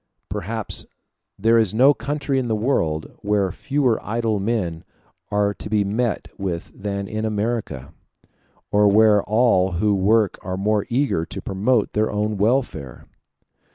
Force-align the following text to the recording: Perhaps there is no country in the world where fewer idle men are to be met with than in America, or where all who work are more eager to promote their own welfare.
Perhaps 0.29 0.87
there 1.37 1.59
is 1.59 1.75
no 1.75 1.93
country 1.93 2.39
in 2.39 2.47
the 2.47 2.55
world 2.55 3.15
where 3.21 3.51
fewer 3.51 4.03
idle 4.03 4.39
men 4.39 4.83
are 5.29 5.53
to 5.53 5.69
be 5.69 5.83
met 5.83 6.27
with 6.39 6.71
than 6.73 7.07
in 7.07 7.23
America, 7.23 7.93
or 8.71 8.87
where 8.87 9.21
all 9.21 9.73
who 9.73 9.93
work 9.93 10.39
are 10.41 10.57
more 10.57 10.87
eager 10.89 11.23
to 11.27 11.39
promote 11.39 11.93
their 11.93 12.09
own 12.11 12.39
welfare. 12.39 13.05